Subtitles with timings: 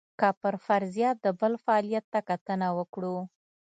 [0.19, 3.17] که پر فرضیه د بل فعالیت ته کتنه وکړو.